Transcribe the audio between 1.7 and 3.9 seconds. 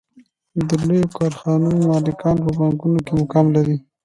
مالکان په بانکونو کې مقام لري